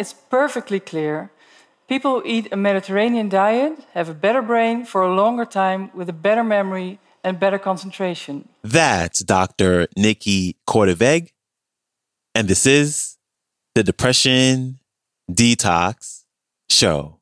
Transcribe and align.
it's 0.00 0.14
perfectly 0.14 0.80
clear. 0.80 1.30
People 1.86 2.20
who 2.20 2.22
eat 2.26 2.48
a 2.50 2.56
Mediterranean 2.56 3.28
diet 3.28 3.78
have 3.92 4.08
a 4.08 4.14
better 4.14 4.40
brain 4.40 4.86
for 4.86 5.02
a 5.02 5.14
longer 5.14 5.44
time 5.44 5.90
with 5.92 6.08
a 6.08 6.14
better 6.14 6.42
memory 6.42 6.98
and 7.22 7.38
better 7.38 7.58
concentration. 7.58 8.48
That's 8.64 9.22
Dr. 9.22 9.86
Niki 9.98 10.54
Korteweg. 10.66 11.32
And 12.34 12.48
this 12.48 12.64
is 12.64 13.18
the 13.74 13.82
Depression 13.82 14.78
Detox 15.30 16.24
Show. 16.70 17.19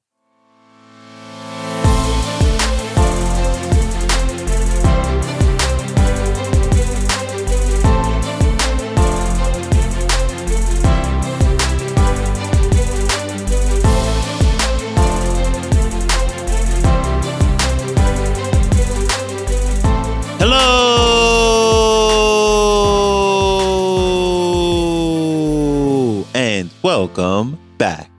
Welcome 26.98 27.60
back 27.78 28.10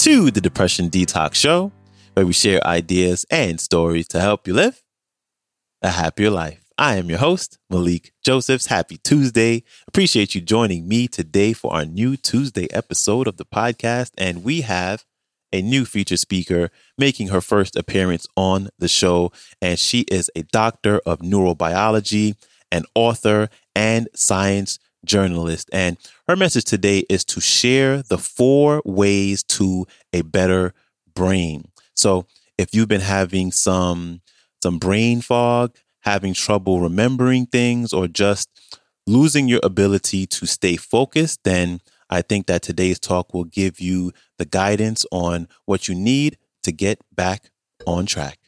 to 0.00 0.30
the 0.30 0.42
Depression 0.42 0.90
Detox 0.90 1.32
Show, 1.32 1.72
where 2.12 2.26
we 2.26 2.34
share 2.34 2.62
ideas 2.66 3.24
and 3.30 3.58
stories 3.58 4.06
to 4.08 4.20
help 4.20 4.46
you 4.46 4.52
live 4.52 4.82
a 5.80 5.88
happier 5.88 6.28
life. 6.28 6.62
I 6.76 6.96
am 6.96 7.08
your 7.08 7.20
host, 7.20 7.56
Malikee 7.72 8.10
Josephs. 8.22 8.66
Happy 8.66 8.98
Tuesday. 8.98 9.62
Appreciate 9.88 10.34
you 10.34 10.42
joining 10.42 10.86
me 10.86 11.08
today 11.08 11.54
for 11.54 11.72
our 11.72 11.86
new 11.86 12.18
Tuesday 12.18 12.70
episode 12.70 13.26
of 13.26 13.38
the 13.38 13.46
podcast. 13.46 14.10
And 14.18 14.44
we 14.44 14.60
have 14.60 15.06
a 15.50 15.62
new 15.62 15.86
feature 15.86 16.18
speaker 16.18 16.70
making 16.98 17.28
her 17.28 17.40
first 17.40 17.76
appearance 17.76 18.26
on 18.36 18.68
the 18.78 18.88
show. 18.88 19.32
And 19.62 19.78
she 19.78 20.00
is 20.10 20.30
a 20.36 20.42
doctor 20.42 21.00
of 21.06 21.20
neurobiology, 21.20 22.36
an 22.70 22.84
author, 22.94 23.48
and 23.74 24.10
science 24.14 24.78
journalist. 25.06 25.70
And 25.72 25.96
her 26.28 26.36
message 26.36 26.64
today 26.64 27.04
is 27.08 27.24
to 27.26 27.40
share 27.40 28.02
the 28.02 28.18
four 28.18 28.82
ways 28.84 29.42
to 29.44 29.86
a 30.12 30.22
better 30.22 30.74
brain. 31.14 31.68
So 31.94 32.26
if 32.58 32.74
you've 32.74 32.88
been 32.88 33.00
having 33.00 33.52
some 33.52 34.20
some 34.62 34.78
brain 34.78 35.20
fog, 35.20 35.76
having 36.00 36.34
trouble 36.34 36.80
remembering 36.80 37.46
things, 37.46 37.92
or 37.92 38.08
just 38.08 38.48
losing 39.06 39.48
your 39.48 39.60
ability 39.62 40.26
to 40.26 40.46
stay 40.46 40.76
focused, 40.76 41.44
then 41.44 41.80
I 42.10 42.22
think 42.22 42.46
that 42.46 42.62
today's 42.62 42.98
talk 42.98 43.34
will 43.34 43.44
give 43.44 43.80
you 43.80 44.12
the 44.38 44.44
guidance 44.44 45.04
on 45.10 45.48
what 45.64 45.88
you 45.88 45.94
need 45.94 46.38
to 46.62 46.72
get 46.72 47.00
back 47.14 47.50
on 47.86 48.06
track. 48.06 48.38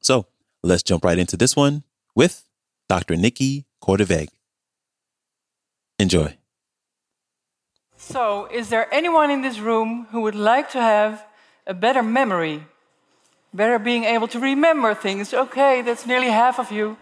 So 0.00 0.26
let's 0.62 0.82
jump 0.82 1.04
right 1.04 1.18
into 1.18 1.36
this 1.36 1.54
one 1.56 1.84
with 2.14 2.44
Dr. 2.88 3.14
Niki 3.14 3.64
Korteweg. 3.82 4.28
Enjoy. 5.98 6.36
So, 7.96 8.48
is 8.52 8.68
there 8.68 8.92
anyone 8.94 9.30
in 9.30 9.42
this 9.42 9.58
room 9.58 10.06
who 10.12 10.20
would 10.22 10.36
like 10.36 10.70
to 10.70 10.80
have 10.80 11.24
a 11.66 11.74
better 11.74 12.02
memory? 12.02 12.64
Better 13.52 13.78
being 13.78 14.04
able 14.04 14.28
to 14.28 14.38
remember 14.38 14.94
things? 14.94 15.34
Okay, 15.34 15.82
that's 15.82 16.06
nearly 16.06 16.28
half 16.28 16.58
of 16.58 16.70
you. 16.70 16.96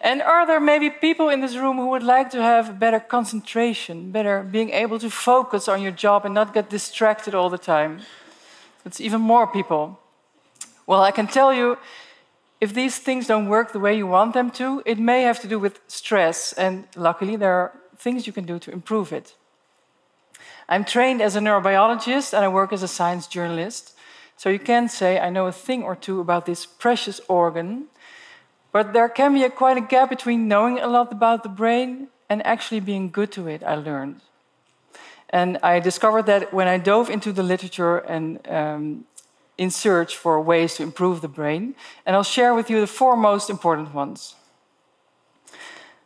And 0.00 0.22
are 0.22 0.46
there 0.46 0.60
maybe 0.60 0.88
people 0.88 1.28
in 1.28 1.40
this 1.40 1.56
room 1.56 1.76
who 1.76 1.88
would 1.88 2.02
like 2.02 2.30
to 2.30 2.42
have 2.42 2.78
better 2.78 3.00
concentration, 3.00 4.12
better 4.12 4.42
being 4.42 4.70
able 4.70 4.98
to 4.98 5.10
focus 5.10 5.68
on 5.68 5.82
your 5.82 5.92
job 5.92 6.24
and 6.24 6.34
not 6.34 6.54
get 6.54 6.70
distracted 6.70 7.34
all 7.34 7.50
the 7.50 7.58
time? 7.58 8.00
That's 8.84 9.00
even 9.00 9.20
more 9.20 9.46
people. 9.46 9.98
Well, 10.86 11.02
I 11.02 11.10
can 11.10 11.26
tell 11.26 11.52
you 11.52 11.76
if 12.60 12.72
these 12.72 12.98
things 12.98 13.26
don't 13.26 13.48
work 13.48 13.72
the 13.72 13.78
way 13.78 13.96
you 13.96 14.06
want 14.06 14.32
them 14.32 14.50
to, 14.52 14.82
it 14.86 14.98
may 14.98 15.22
have 15.22 15.40
to 15.40 15.48
do 15.48 15.58
with 15.58 15.80
stress. 15.86 16.52
And 16.54 16.86
luckily, 16.96 17.36
there 17.36 17.52
are 17.52 17.72
things 18.00 18.26
you 18.26 18.32
can 18.32 18.46
do 18.46 18.58
to 18.58 18.72
improve 18.72 19.12
it. 19.12 19.34
I'm 20.68 20.84
trained 20.84 21.20
as 21.20 21.36
a 21.36 21.40
neurobiologist 21.40 22.32
and 22.32 22.44
I 22.44 22.48
work 22.48 22.72
as 22.72 22.82
a 22.82 22.88
science 22.88 23.26
journalist. 23.26 23.94
So 24.36 24.48
you 24.48 24.58
can 24.58 24.88
say 24.88 25.18
I 25.18 25.28
know 25.28 25.46
a 25.46 25.52
thing 25.52 25.82
or 25.82 25.94
two 25.94 26.20
about 26.20 26.46
this 26.46 26.64
precious 26.64 27.20
organ, 27.28 27.86
but 28.72 28.92
there 28.92 29.08
can 29.08 29.34
be 29.34 29.44
a, 29.44 29.50
quite 29.50 29.76
a 29.76 29.80
gap 29.80 30.08
between 30.08 30.48
knowing 30.48 30.78
a 30.78 30.86
lot 30.86 31.12
about 31.12 31.42
the 31.42 31.48
brain 31.48 32.08
and 32.28 32.44
actually 32.46 32.80
being 32.80 33.10
good 33.10 33.32
to 33.32 33.48
it, 33.48 33.62
I 33.62 33.74
learned. 33.74 34.20
And 35.30 35.58
I 35.62 35.80
discovered 35.80 36.26
that 36.26 36.52
when 36.54 36.68
I 36.68 36.78
dove 36.78 37.10
into 37.10 37.32
the 37.32 37.42
literature 37.42 37.98
and 37.98 38.38
um, 38.48 39.04
in 39.58 39.70
search 39.70 40.16
for 40.16 40.40
ways 40.40 40.74
to 40.76 40.82
improve 40.82 41.20
the 41.20 41.28
brain, 41.28 41.74
and 42.06 42.16
I'll 42.16 42.22
share 42.22 42.54
with 42.54 42.70
you 42.70 42.80
the 42.80 42.86
four 42.86 43.16
most 43.16 43.50
important 43.50 43.92
ones. 43.94 44.34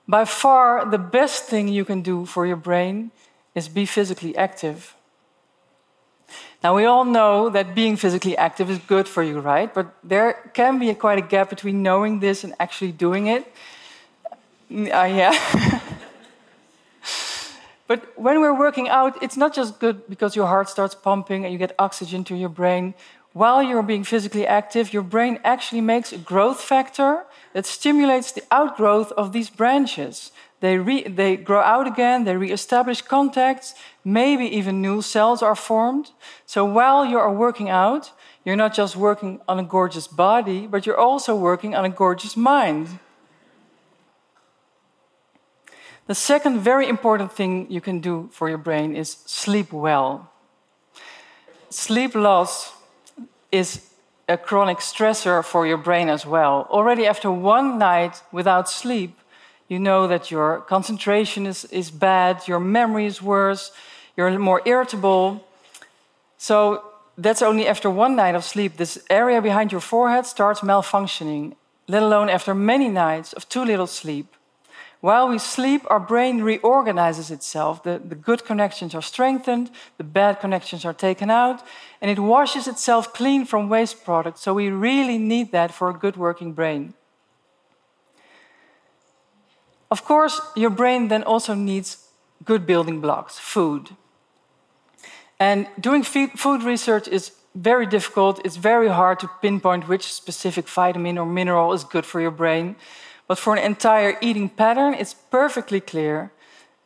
By 0.06 0.25
far, 0.25 0.84
the 0.84 0.98
best 0.98 1.44
thing 1.44 1.69
you 1.69 1.84
can 1.84 2.03
do 2.03 2.26
for 2.26 2.47
your 2.47 2.56
brain 2.56 3.10
is 3.54 3.69
be 3.69 3.87
physically 3.87 4.37
active. 4.37 4.94
Now, 6.62 6.75
we 6.75 6.84
all 6.84 7.04
know 7.04 7.50
that 7.50 7.75
being 7.75 7.97
physically 7.97 8.37
active 8.37 8.70
is 8.70 8.78
good 8.78 9.06
for 9.06 9.22
you, 9.22 9.38
right? 9.38 9.72
But 9.72 9.94
there 10.03 10.50
can 10.54 10.78
be 10.78 10.91
a, 10.91 10.94
quite 10.94 11.19
a 11.19 11.22
gap 11.22 11.50
between 11.50 11.82
knowing 11.82 12.20
this 12.20 12.43
and 12.44 12.54
actually 12.59 12.93
doing 12.93 13.26
it. 13.26 13.53
Uh, 14.70 15.04
yeah. 15.04 15.38
but 17.87 18.19
when 18.19 18.41
we're 18.41 18.59
working 18.59 18.88
out, 18.88 19.22
it's 19.22 19.37
not 19.37 19.54
just 19.54 19.78
good 19.78 20.09
because 20.09 20.34
your 20.37 20.47
heart 20.47 20.69
starts 20.69 20.94
pumping 20.94 21.44
and 21.44 21.53
you 21.53 21.59
get 21.59 21.75
oxygen 21.78 22.25
to 22.25 22.34
your 22.34 22.48
brain. 22.48 22.94
While 23.34 23.64
you're 23.64 23.82
being 23.82 24.04
physically 24.04 24.46
active, 24.46 24.92
your 24.92 25.02
brain 25.02 25.40
actually 25.42 25.80
makes 25.80 26.12
a 26.12 26.18
growth 26.18 26.60
factor 26.60 27.24
that 27.52 27.66
stimulates 27.66 28.30
the 28.30 28.44
outgrowth 28.52 29.10
of 29.16 29.32
these 29.32 29.50
branches. 29.50 30.30
They, 30.60 30.78
re, 30.78 31.02
they 31.02 31.36
grow 31.36 31.60
out 31.60 31.88
again, 31.88 32.22
they 32.22 32.36
re-establish 32.36 33.02
contacts, 33.02 33.74
maybe 34.04 34.44
even 34.44 34.80
new 34.80 35.02
cells 35.02 35.42
are 35.42 35.56
formed. 35.56 36.12
So 36.46 36.64
while 36.64 37.04
you 37.04 37.18
are 37.18 37.32
working 37.32 37.68
out, 37.68 38.12
you're 38.44 38.54
not 38.54 38.72
just 38.72 38.94
working 38.94 39.40
on 39.48 39.58
a 39.58 39.64
gorgeous 39.64 40.06
body, 40.06 40.68
but 40.68 40.86
you're 40.86 41.00
also 41.00 41.34
working 41.34 41.74
on 41.74 41.84
a 41.84 41.90
gorgeous 41.90 42.36
mind. 42.36 43.00
The 46.06 46.14
second 46.14 46.60
very 46.60 46.88
important 46.88 47.32
thing 47.32 47.66
you 47.68 47.80
can 47.80 47.98
do 47.98 48.28
for 48.30 48.48
your 48.48 48.58
brain 48.58 48.94
is 48.94 49.16
sleep 49.26 49.72
well. 49.72 50.30
Sleep 51.68 52.14
loss 52.14 52.70
is 53.54 53.88
a 54.28 54.37
chronic 54.37 54.78
stressor 54.78 55.44
for 55.44 55.66
your 55.66 55.76
brain 55.76 56.09
as 56.09 56.26
well. 56.26 56.66
Already 56.70 57.06
after 57.06 57.31
one 57.31 57.78
night 57.78 58.22
without 58.32 58.69
sleep, 58.69 59.16
you 59.69 59.78
know 59.78 60.09
that 60.09 60.31
your 60.31 60.60
concentration 60.62 61.47
is, 61.47 61.64
is 61.66 61.91
bad, 61.91 62.48
your 62.48 62.60
memory 62.60 63.06
is 63.06 63.22
worse, 63.22 63.70
you're 64.16 64.38
more 64.38 64.60
irritable. 64.64 65.47
So 66.37 66.82
that's 67.16 67.43
only 67.43 67.66
after 67.69 67.88
one 67.88 68.16
night 68.16 68.34
of 68.34 68.44
sleep. 68.44 68.76
This 68.76 68.98
area 69.09 69.41
behind 69.41 69.70
your 69.70 69.81
forehead 69.81 70.26
starts 70.26 70.60
malfunctioning, 70.60 71.54
let 71.87 72.03
alone 72.03 72.28
after 72.28 72.54
many 72.54 72.88
nights 72.88 73.32
of 73.34 73.48
too 73.48 73.64
little 73.64 73.87
sleep. 73.87 74.26
While 75.04 75.28
we 75.28 75.38
sleep, 75.38 75.82
our 75.91 76.00
brain 76.00 76.41
reorganizes 76.41 77.31
itself. 77.31 77.82
The, 77.82 78.00
the 78.03 78.15
good 78.15 78.42
connections 78.47 78.94
are 78.94 79.03
strengthened, 79.03 79.70
the 79.98 80.04
bad 80.04 80.41
connections 80.41 80.87
are 80.87 80.94
taken 80.94 81.31
out, 81.31 81.62
and 82.00 82.10
it 82.10 82.19
washes 82.19 82.66
itself 82.66 83.12
clean 83.12 83.44
from 83.44 83.69
waste 83.69 84.03
products. 84.03 84.41
So 84.41 84.54
we 84.54 84.70
really 84.70 85.19
need 85.19 85.53
that 85.53 85.75
for 85.75 85.91
a 85.91 85.93
good 85.93 86.16
working 86.16 86.54
brain. 86.54 86.94
Of 89.91 90.06
course, 90.06 90.41
your 90.56 90.70
brain 90.70 91.09
then 91.09 91.22
also 91.22 91.53
needs 91.53 92.09
good 92.43 92.64
building 92.64 93.03
blocks, 93.03 93.38
food. 93.38 93.91
And 95.38 95.66
doing 95.78 96.03
food 96.03 96.62
research 96.62 97.08
is 97.08 97.32
very 97.55 97.84
difficult. 97.84 98.40
It's 98.43 98.56
very 98.56 98.88
hard 98.88 99.20
to 99.20 99.28
pinpoint 99.43 99.87
which 99.87 100.11
specific 100.11 100.67
vitamin 100.67 101.19
or 101.19 101.26
mineral 101.26 101.75
is 101.75 101.84
good 101.84 102.06
for 102.06 102.23
your 102.23 102.31
brain. 102.31 102.76
But 103.26 103.38
for 103.38 103.56
an 103.56 103.65
entire 103.65 104.17
eating 104.21 104.49
pattern, 104.49 104.94
it's 104.94 105.15
perfectly 105.15 105.81
clear. 105.81 106.31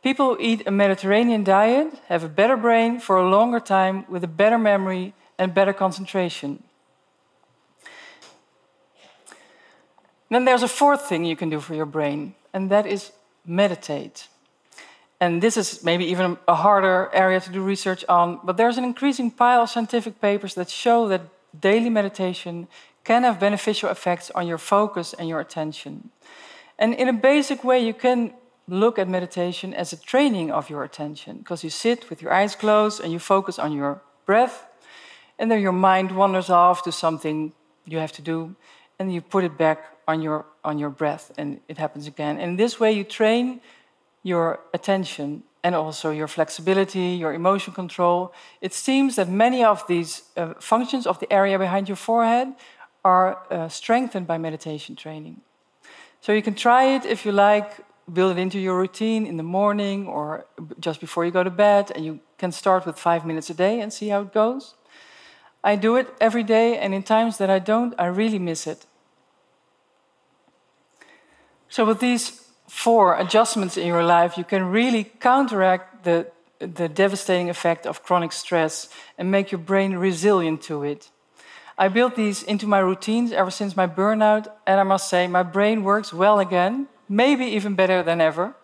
People 0.03 0.35
who 0.35 0.41
eat 0.41 0.67
a 0.67 0.71
Mediterranean 0.71 1.43
diet 1.43 1.93
have 2.09 2.23
a 2.23 2.29
better 2.29 2.57
brain 2.57 3.01
for 3.01 3.17
a 3.17 3.29
longer 3.29 3.61
time 3.61 4.05
with 4.09 4.23
a 4.23 4.29
better 4.29 4.59
memory 4.59 5.15
and 5.39 5.53
better 5.53 5.73
concentration. 5.73 6.63
Then 10.31 10.45
there's 10.45 10.63
a 10.63 10.69
fourth 10.69 11.09
thing 11.09 11.25
you 11.25 11.37
can 11.37 11.51
do 11.51 11.59
for 11.59 11.75
your 11.75 11.87
brain, 11.87 12.35
and 12.53 12.71
that 12.71 12.87
is 12.87 13.13
meditate. 13.45 14.29
And 15.21 15.43
this 15.43 15.57
is 15.57 15.83
maybe 15.83 16.05
even 16.05 16.39
a 16.47 16.55
harder 16.55 17.11
area 17.13 17.41
to 17.41 17.51
do 17.51 17.63
research 17.63 18.05
on, 18.09 18.39
but 18.45 18.57
there's 18.57 18.79
an 18.79 18.85
increasing 18.85 19.31
pile 19.31 19.63
of 19.63 19.71
scientific 19.71 20.21
papers 20.21 20.55
that 20.55 20.71
show 20.71 21.09
that 21.09 21.23
daily 21.59 21.91
meditation 21.91 22.69
can 23.05 23.23
have 23.23 23.39
beneficial 23.41 23.91
effects 23.91 24.31
on 24.35 24.47
your 24.47 24.59
focus 24.59 25.15
and 25.15 25.29
your 25.29 25.41
attention. 25.41 26.11
And 26.79 26.95
in 26.95 27.09
a 27.09 27.13
basic 27.13 27.65
way, 27.65 27.79
you 27.81 27.95
can 27.95 28.33
look 28.69 28.99
at 28.99 29.09
meditation 29.09 29.75
as 29.75 29.93
a 29.93 29.97
training 29.97 30.51
of 30.51 30.69
your 30.71 30.85
attention 30.85 31.39
because 31.39 31.65
you 31.65 31.71
sit 31.71 32.11
with 32.11 32.21
your 32.23 32.33
eyes 32.33 32.55
closed 32.55 33.03
and 33.03 33.13
you 33.13 33.19
focus 33.19 33.59
on 33.59 33.73
your 33.73 34.03
breath, 34.27 34.67
and 35.39 35.51
then 35.51 35.61
your 35.61 35.73
mind 35.73 36.13
wanders 36.13 36.51
off 36.51 36.83
to 36.83 36.93
something 36.93 37.53
you 37.87 37.99
have 37.99 38.13
to 38.13 38.23
do, 38.23 38.55
and 38.99 39.13
you 39.13 39.23
put 39.23 39.45
it 39.45 39.57
back 39.57 39.79
on 40.07 40.21
your, 40.21 40.45
on 40.63 40.79
your 40.79 40.91
breath, 40.91 41.33
and 41.39 41.61
it 41.69 41.79
happens 41.79 42.07
again. 42.07 42.39
And 42.39 42.59
this 42.59 42.79
way, 42.79 42.93
you 42.93 43.05
train 43.05 43.61
your 44.23 44.61
attention 44.75 45.43
and 45.65 45.75
also 45.75 46.11
your 46.11 46.29
flexibility, 46.29 47.17
your 47.19 47.33
emotion 47.33 47.73
control. 47.73 48.33
It 48.61 48.73
seems 48.75 49.17
that 49.17 49.29
many 49.29 49.65
of 49.65 49.87
these 49.87 50.23
uh, 50.37 50.55
functions 50.61 51.07
of 51.07 51.19
the 51.19 51.33
area 51.33 51.59
behind 51.59 51.89
your 51.89 51.97
forehead 51.97 52.55
are 53.05 53.39
uh, 53.51 53.69
strengthened 53.69 54.27
by 54.27 54.39
meditation 54.39 54.97
training. 54.97 55.41
So 56.21 56.33
you 56.33 56.43
can 56.43 56.55
try 56.55 56.85
it 56.97 57.05
if 57.05 57.25
you 57.25 57.33
like, 57.33 57.85
build 58.13 58.37
it 58.37 58.41
into 58.41 58.59
your 58.59 58.79
routine 58.79 59.27
in 59.27 59.37
the 59.37 59.43
morning 59.43 60.07
or 60.07 60.47
just 60.81 61.01
before 61.01 61.25
you 61.25 61.31
go 61.31 61.45
to 61.45 61.51
bed, 61.51 61.93
and 61.95 62.05
you 62.05 62.21
can 62.39 62.53
start 62.53 62.87
with 62.87 62.99
five 62.99 63.25
minutes 63.25 63.51
a 63.51 63.55
day 63.55 63.81
and 63.81 63.93
see 63.93 64.09
how 64.09 64.23
it 64.23 64.33
goes. 64.33 64.75
I 65.63 65.77
do 65.77 65.97
it 65.97 66.09
every 66.21 66.45
day, 66.45 66.79
and 66.79 66.95
in 66.95 67.03
times 67.03 67.39
that 67.39 67.51
I 67.51 67.59
don't, 67.59 67.95
I 67.99 68.07
really 68.07 68.39
miss 68.39 68.67
it. 68.67 68.87
So, 71.69 71.85
with 71.85 72.01
these 72.01 72.49
four 72.69 73.19
adjustments 73.19 73.77
in 73.77 73.87
your 73.87 74.05
life, 74.05 74.39
you 74.39 74.45
can 74.45 74.71
really 74.71 75.05
counteract 75.05 76.05
the, 76.05 76.31
the 76.59 76.89
devastating 76.89 77.51
effect 77.51 77.87
of 77.87 78.03
chronic 78.03 78.33
stress 78.33 78.89
and 79.19 79.31
make 79.31 79.51
your 79.51 79.59
brain 79.59 79.97
resilient 79.97 80.63
to 80.63 80.85
it. 80.85 81.11
I 81.81 81.87
built 81.87 82.17
these 82.17 82.43
into 82.43 82.67
my 82.67 82.81
routines 82.81 83.31
ever 83.31 83.53
since 83.53 83.77
my 83.77 83.87
burnout, 83.87 84.49
and 84.67 84.81
I 84.81 84.83
must 84.83 85.09
say, 85.09 85.29
my 85.29 85.45
brain 85.45 85.85
works 85.85 86.13
well 86.13 86.41
again, 86.41 86.89
maybe 87.09 87.45
even 87.45 87.77
better 87.77 88.03
than 88.03 88.21
ever. 88.21 88.57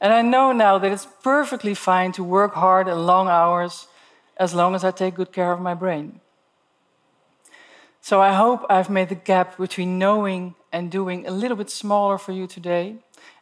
And 0.00 0.12
I 0.12 0.22
know 0.22 0.52
now 0.52 0.78
that 0.78 0.92
it's 0.92 1.08
perfectly 1.24 1.74
fine 1.74 2.12
to 2.12 2.22
work 2.22 2.54
hard 2.54 2.86
and 2.86 3.04
long 3.04 3.26
hours 3.26 3.88
as 4.36 4.54
long 4.54 4.76
as 4.76 4.84
I 4.84 4.92
take 4.92 5.16
good 5.16 5.32
care 5.32 5.50
of 5.50 5.60
my 5.60 5.74
brain. 5.74 6.20
So 8.00 8.20
I 8.20 8.34
hope 8.34 8.64
I've 8.70 8.90
made 8.90 9.08
the 9.08 9.16
gap 9.16 9.56
between 9.56 9.98
knowing 9.98 10.54
and 10.72 10.88
doing 10.88 11.26
a 11.26 11.32
little 11.32 11.56
bit 11.56 11.70
smaller 11.70 12.16
for 12.18 12.30
you 12.30 12.46
today. 12.46 12.96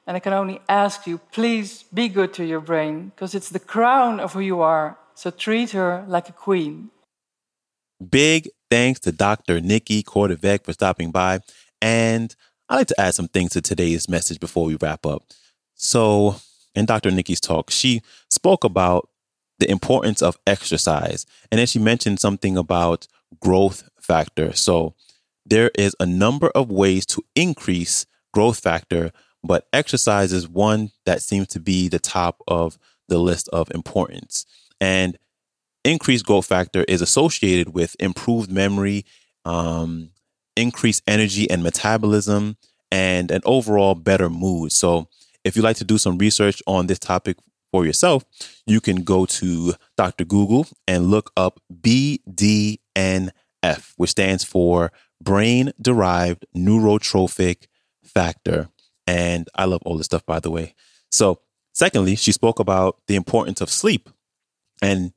And 0.07 0.17
I 0.17 0.21
can 0.21 0.33
only 0.33 0.61
ask 0.67 1.07
you, 1.07 1.19
please 1.33 1.85
be 1.93 2.09
good 2.09 2.33
to 2.35 2.45
your 2.45 2.61
brain, 2.61 3.13
because 3.15 3.35
it's 3.35 3.51
the 3.51 3.59
crown 3.59 4.21
of 4.21 4.33
who 4.33 4.41
you 4.41 4.63
are. 4.63 4.97
So 5.15 5.31
treat 5.31 5.73
her 5.73 6.05
like 6.09 6.31
a 6.31 6.33
queen. 6.33 6.91
Big 8.11 8.49
thanks 8.75 8.99
to 8.99 9.13
Dr. 9.13 9.61
Niki 9.61 10.03
Korteweg 10.03 10.65
for 10.65 10.73
stopping 10.73 11.13
by. 11.13 11.39
And 11.81 12.35
I'd 12.69 12.75
like 12.75 12.87
to 12.89 13.01
add 13.01 13.15
some 13.15 13.29
things 13.29 13.53
to 13.53 13.61
today's 13.61 14.09
message 14.09 14.41
before 14.41 14.65
we 14.65 14.75
wrap 14.75 15.07
up. 15.07 15.23
So, 15.77 16.41
in 16.75 16.85
Dr. 16.85 17.13
Niki's 17.13 17.41
talk, 17.41 17.71
she 17.71 18.03
spoke 18.31 18.65
about 18.65 19.09
the 19.61 19.71
importance 19.71 20.23
of 20.23 20.37
exercise. 20.45 21.25
And 21.53 21.61
then 21.61 21.69
she 21.69 21.79
mentioned 21.79 22.19
something 22.19 22.57
about 22.57 23.07
growth 23.41 23.89
factor. 24.01 24.53
So 24.55 24.97
there 25.47 25.71
is 25.79 25.95
a 26.01 26.07
number 26.07 26.49
of 26.49 26.69
ways 26.69 27.07
to 27.07 27.23
increase 27.37 28.07
growth 28.33 28.59
factor, 28.59 29.13
but 29.45 29.69
exercise 29.73 30.33
is 30.33 30.49
one 30.49 30.91
that 31.07 31.23
seems 31.23 31.47
to 31.49 31.61
be 31.61 31.87
the 31.87 32.01
top 32.01 32.43
of 32.49 32.77
the 33.07 33.19
list 33.19 33.49
of 33.51 33.71
importance. 33.73 34.47
And 34.81 35.17
increased 35.85 36.27
growth 36.27 36.47
factor 36.47 36.85
is 36.89 37.03
associated 37.03 37.75
with 37.75 37.97
improved 38.01 38.51
memory, 38.51 39.05
um, 39.45 40.11
increased 40.57 41.03
energy 41.07 41.49
and 41.51 41.63
metabolism, 41.63 42.57
and 42.91 43.31
an 43.31 43.43
overall 43.45 43.95
better 43.95 44.31
mood. 44.31 44.73
So, 44.73 45.09
if 45.45 45.57
you'd 45.57 45.63
like 45.65 45.77
to 45.77 45.85
do 45.85 45.99
some 45.99 46.17
research 46.17 46.63
on 46.67 46.87
this 46.87 46.99
topic 46.99 47.37
for 47.71 47.85
yourself, 47.85 48.25
you 48.67 48.81
can 48.81 49.03
go 49.03 49.27
to 49.27 49.75
Dr. 49.97 50.25
Google 50.25 50.67
and 50.89 51.11
look 51.11 51.31
up 51.37 51.61
BDNF, 51.71 52.79
which 53.97 54.11
stands 54.11 54.43
for 54.43 54.91
Brain 55.21 55.73
Derived 55.81 56.47
Neurotrophic 56.57 57.67
Factor. 58.03 58.69
And 59.07 59.49
I 59.55 59.67
love 59.67 59.83
all 59.85 59.99
this 59.99 60.07
stuff, 60.07 60.25
by 60.25 60.41
the 60.41 60.51
way. 60.51 60.75
So, 61.11 61.41
secondly, 61.75 62.17
she 62.17 62.33
spoke 62.33 62.59
about 62.59 62.99
the 63.07 63.17
importance 63.17 63.61
of 63.61 63.69
sleep 63.69 64.09
and 64.81 65.13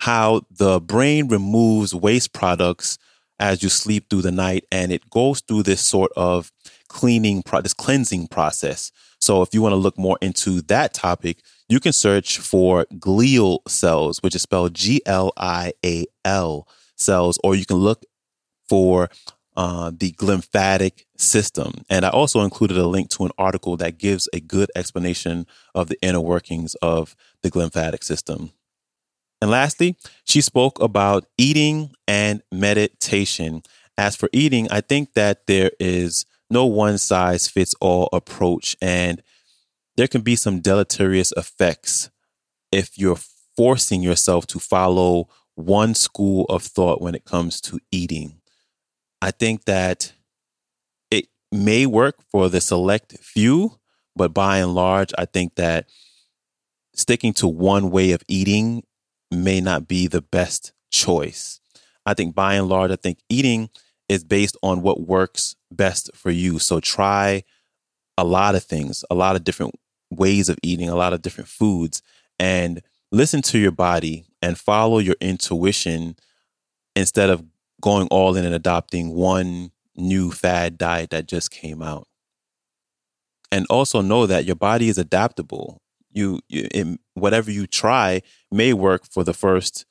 how 0.00 0.42
the 0.50 0.80
brain 0.80 1.28
removes 1.28 1.94
waste 1.94 2.32
products 2.32 2.98
as 3.38 3.62
you 3.62 3.68
sleep 3.68 4.10
through 4.10 4.22
the 4.22 4.30
night 4.30 4.64
and 4.70 4.92
it 4.92 5.08
goes 5.08 5.40
through 5.40 5.62
this 5.62 5.80
sort 5.80 6.12
of 6.16 6.52
cleaning 6.88 7.42
this 7.62 7.74
cleansing 7.74 8.26
process 8.26 8.92
so 9.20 9.42
if 9.42 9.54
you 9.54 9.62
want 9.62 9.72
to 9.72 9.76
look 9.76 9.96
more 9.96 10.18
into 10.20 10.60
that 10.62 10.92
topic 10.92 11.38
you 11.70 11.78
can 11.78 11.92
search 11.92 12.38
for 12.38 12.84
glial 12.94 13.60
cells, 13.68 14.18
which 14.24 14.34
is 14.34 14.42
spelled 14.42 14.74
G 14.74 15.00
L 15.06 15.32
I 15.36 15.72
A 15.86 16.04
L 16.24 16.66
cells, 16.96 17.38
or 17.44 17.54
you 17.54 17.64
can 17.64 17.76
look 17.76 18.04
for 18.68 19.08
uh, 19.56 19.92
the 19.96 20.10
glymphatic 20.12 21.04
system. 21.16 21.84
And 21.88 22.04
I 22.04 22.08
also 22.08 22.40
included 22.40 22.76
a 22.76 22.88
link 22.88 23.08
to 23.10 23.24
an 23.24 23.30
article 23.38 23.76
that 23.76 23.98
gives 23.98 24.28
a 24.32 24.40
good 24.40 24.70
explanation 24.74 25.46
of 25.72 25.88
the 25.88 25.96
inner 26.02 26.20
workings 26.20 26.74
of 26.82 27.14
the 27.42 27.52
glymphatic 27.52 28.02
system. 28.02 28.50
And 29.40 29.50
lastly, 29.50 29.96
she 30.24 30.40
spoke 30.40 30.80
about 30.80 31.26
eating 31.38 31.92
and 32.06 32.42
meditation. 32.52 33.62
As 33.96 34.16
for 34.16 34.28
eating, 34.32 34.68
I 34.70 34.80
think 34.80 35.14
that 35.14 35.46
there 35.46 35.70
is 35.80 36.26
no 36.50 36.66
one 36.66 36.98
size 36.98 37.48
fits 37.48 37.74
all 37.80 38.08
approach. 38.12 38.76
And 38.82 39.22
there 39.96 40.08
can 40.08 40.20
be 40.20 40.36
some 40.36 40.60
deleterious 40.60 41.32
effects 41.36 42.10
if 42.72 42.98
you're 42.98 43.18
forcing 43.56 44.02
yourself 44.02 44.46
to 44.48 44.58
follow 44.58 45.28
one 45.54 45.94
school 45.94 46.46
of 46.48 46.62
thought 46.62 47.00
when 47.00 47.14
it 47.14 47.24
comes 47.24 47.60
to 47.62 47.80
eating. 47.90 48.40
I 49.22 49.30
think 49.30 49.64
that 49.64 50.12
it 51.10 51.26
may 51.52 51.86
work 51.86 52.16
for 52.30 52.48
the 52.48 52.60
select 52.60 53.18
few, 53.18 53.78
but 54.16 54.32
by 54.32 54.58
and 54.58 54.74
large, 54.74 55.12
I 55.18 55.26
think 55.26 55.56
that 55.56 55.88
sticking 56.94 57.32
to 57.34 57.48
one 57.48 57.90
way 57.90 58.12
of 58.12 58.22
eating 58.28 58.82
may 59.30 59.60
not 59.60 59.88
be 59.88 60.06
the 60.06 60.22
best 60.22 60.72
choice. 60.90 61.60
I 62.06 62.14
think 62.14 62.34
by 62.34 62.54
and 62.54 62.68
large, 62.68 62.90
I 62.90 62.96
think 62.96 63.18
eating 63.28 63.70
is 64.08 64.24
based 64.24 64.56
on 64.62 64.82
what 64.82 65.06
works 65.06 65.54
best 65.70 66.10
for 66.14 66.30
you. 66.30 66.58
So 66.58 66.80
try 66.80 67.44
a 68.18 68.24
lot 68.24 68.54
of 68.54 68.64
things, 68.64 69.04
a 69.10 69.14
lot 69.14 69.36
of 69.36 69.44
different 69.44 69.74
ways 70.10 70.48
of 70.48 70.58
eating, 70.62 70.88
a 70.88 70.96
lot 70.96 71.12
of 71.12 71.22
different 71.22 71.48
foods, 71.48 72.02
and 72.38 72.82
listen 73.12 73.42
to 73.42 73.58
your 73.58 73.70
body 73.70 74.26
and 74.42 74.58
follow 74.58 74.98
your 74.98 75.16
intuition 75.20 76.16
instead 76.96 77.30
of 77.30 77.44
going 77.80 78.08
all 78.08 78.36
in 78.36 78.44
and 78.44 78.54
adopting 78.54 79.14
one 79.14 79.70
new 79.96 80.30
fad 80.30 80.76
diet 80.76 81.10
that 81.10 81.28
just 81.28 81.50
came 81.50 81.82
out. 81.82 82.08
And 83.52 83.66
also 83.68 84.00
know 84.00 84.26
that 84.26 84.44
your 84.44 84.56
body 84.56 84.88
is 84.88 84.98
adaptable. 84.98 85.80
You, 86.10 86.40
you 86.48 86.68
it, 86.72 87.00
whatever 87.14 87.50
you 87.50 87.66
try 87.66 88.22
may 88.50 88.72
work 88.72 89.06
for 89.06 89.24
the 89.24 89.34
first 89.34 89.86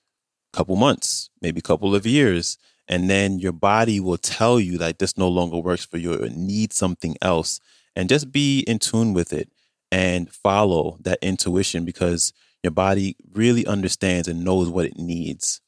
couple 0.54 0.76
months, 0.76 1.30
maybe 1.42 1.62
couple 1.62 1.96
of 1.96 2.06
years, 2.06 2.58
and 2.88 3.10
then 3.10 3.38
your 3.40 3.52
body 3.52 4.00
will 4.00 4.18
tell 4.18 4.60
you 4.60 4.78
that 4.80 5.00
this 5.00 5.18
no 5.18 5.28
longer 5.28 5.58
works 5.58 5.86
for 5.86 5.98
you 5.98 6.14
or 6.14 6.30
need 6.30 6.74
something 6.74 7.16
else. 7.22 7.60
And 7.96 8.10
just 8.10 8.32
be 8.32 8.62
in 8.62 8.80
tune 8.80 9.14
with 9.14 9.32
it 9.32 9.52
and 9.92 10.32
follow 10.32 10.98
that 11.02 11.20
intuition 11.22 11.86
because 11.86 12.34
your 12.64 12.72
body 12.72 13.16
really 13.32 13.66
understands 13.66 14.28
and 14.28 14.44
knows 14.44 14.70
what 14.70 14.86
it 14.86 14.98
needs. 14.98 15.62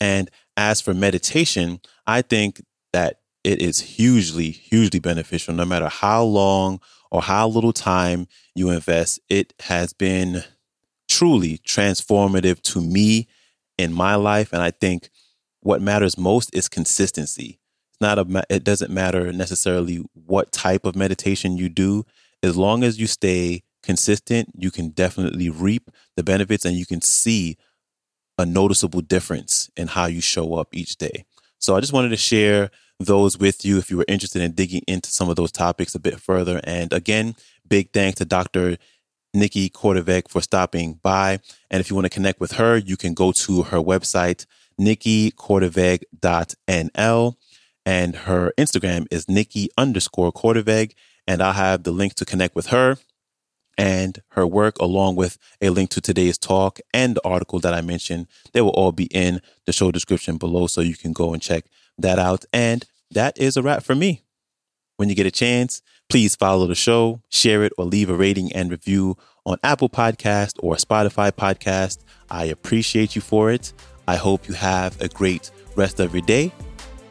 And 0.00 0.30
as 0.56 0.80
for 0.80 0.94
meditation, 0.94 1.80
I 2.06 2.22
think 2.22 2.62
that 2.92 3.20
it 3.44 3.62
is 3.62 3.80
hugely, 3.80 4.50
hugely 4.50 5.00
beneficial 5.00 5.54
no 5.54 5.64
matter 5.64 5.88
how 5.88 6.22
long 6.22 6.80
or 7.10 7.22
how 7.22 7.48
little 7.48 7.72
time 7.72 8.26
you 8.54 8.70
invest. 8.70 9.20
It 9.28 9.52
has 9.60 9.92
been 9.92 10.44
truly 11.08 11.58
transformative 11.58 12.60
to 12.62 12.80
me 12.80 13.28
in 13.78 13.92
my 13.92 14.14
life. 14.14 14.52
And 14.52 14.62
I 14.62 14.70
think 14.70 15.10
what 15.60 15.82
matters 15.82 16.16
most 16.16 16.54
is 16.54 16.68
consistency. 16.68 17.58
It's 17.90 18.00
not 18.00 18.18
a, 18.18 18.44
it 18.48 18.64
doesn't 18.64 18.92
matter 18.92 19.32
necessarily 19.32 20.04
what 20.14 20.52
type 20.52 20.84
of 20.84 20.94
meditation 20.96 21.56
you 21.56 21.68
do 21.68 22.04
as 22.42 22.56
long 22.56 22.82
as 22.82 22.98
you 22.98 23.06
stay 23.06 23.62
consistent, 23.82 24.50
you 24.54 24.70
can 24.70 24.90
definitely 24.90 25.50
reap 25.50 25.90
the 26.16 26.22
benefits 26.22 26.64
and 26.64 26.76
you 26.76 26.86
can 26.86 27.00
see 27.00 27.56
a 28.38 28.46
noticeable 28.46 29.00
difference 29.00 29.70
in 29.76 29.88
how 29.88 30.06
you 30.06 30.20
show 30.20 30.54
up 30.54 30.68
each 30.72 30.96
day. 30.96 31.24
So 31.58 31.76
I 31.76 31.80
just 31.80 31.92
wanted 31.92 32.10
to 32.10 32.16
share 32.16 32.70
those 33.00 33.36
with 33.38 33.64
you 33.64 33.78
if 33.78 33.90
you 33.90 33.96
were 33.96 34.04
interested 34.06 34.42
in 34.42 34.52
digging 34.52 34.82
into 34.86 35.10
some 35.10 35.28
of 35.28 35.34
those 35.36 35.50
topics 35.50 35.94
a 35.94 35.98
bit 35.98 36.20
further. 36.20 36.60
And 36.64 36.92
again, 36.92 37.34
big 37.66 37.92
thanks 37.92 38.18
to 38.18 38.24
Dr. 38.24 38.76
Niki 39.34 39.72
Korteweg 39.72 40.28
for 40.28 40.42
stopping 40.42 41.00
by. 41.02 41.40
And 41.70 41.80
if 41.80 41.88
you 41.88 41.96
want 41.96 42.04
to 42.04 42.10
connect 42.10 42.40
with 42.40 42.52
her, 42.52 42.76
you 42.76 42.96
can 42.96 43.14
go 43.14 43.32
to 43.32 43.62
her 43.64 43.78
website, 43.78 44.46
nikikorteweg.nl. 44.78 47.36
And 47.86 48.14
her 48.14 48.52
Instagram 48.58 49.06
is 49.10 49.24
Niki 49.26 49.68
underscore 49.78 50.32
Korteweg 50.32 50.92
and 51.26 51.42
I'll 51.42 51.52
have 51.52 51.84
the 51.84 51.92
link 51.92 52.14
to 52.14 52.24
connect 52.24 52.56
with 52.56 52.66
her 52.66 52.96
and 53.78 54.20
her 54.30 54.46
work, 54.46 54.78
along 54.78 55.16
with 55.16 55.38
a 55.60 55.70
link 55.70 55.90
to 55.90 56.00
today's 56.00 56.36
talk 56.36 56.80
and 56.92 57.14
the 57.14 57.26
article 57.26 57.60
that 57.60 57.72
I 57.72 57.80
mentioned. 57.80 58.26
They 58.52 58.60
will 58.60 58.70
all 58.70 58.92
be 58.92 59.06
in 59.06 59.40
the 59.64 59.72
show 59.72 59.92
description 59.92 60.38
below, 60.38 60.66
so 60.66 60.80
you 60.80 60.96
can 60.96 61.12
go 61.12 61.32
and 61.32 61.40
check 61.40 61.66
that 62.02 62.18
out. 62.18 62.44
And 62.52 62.84
that 63.10 63.38
is 63.38 63.56
a 63.56 63.62
wrap 63.62 63.82
for 63.82 63.94
me. 63.94 64.22
When 64.96 65.08
you 65.08 65.14
get 65.14 65.26
a 65.26 65.30
chance, 65.30 65.82
please 66.10 66.36
follow 66.36 66.66
the 66.66 66.74
show, 66.74 67.22
share 67.30 67.62
it, 67.64 67.72
or 67.78 67.84
leave 67.84 68.10
a 68.10 68.14
rating 68.14 68.52
and 68.52 68.70
review 68.70 69.16
on 69.46 69.56
Apple 69.62 69.88
Podcast 69.88 70.58
or 70.62 70.74
Spotify 70.74 71.32
Podcast. 71.32 71.98
I 72.30 72.44
appreciate 72.44 73.14
you 73.14 73.22
for 73.22 73.50
it. 73.50 73.72
I 74.06 74.16
hope 74.16 74.48
you 74.48 74.54
have 74.54 75.00
a 75.00 75.08
great 75.08 75.50
rest 75.76 76.00
of 76.00 76.14
your 76.14 76.22
day, 76.22 76.52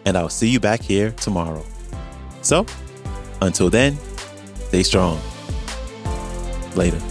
and 0.06 0.18
I'll 0.18 0.30
see 0.30 0.50
you 0.50 0.60
back 0.60 0.82
here 0.82 1.12
tomorrow. 1.12 1.66
So, 2.42 2.66
until 3.42 3.70
then, 3.70 3.98
stay 4.68 4.84
strong. 4.84 5.20
Later. 6.76 7.02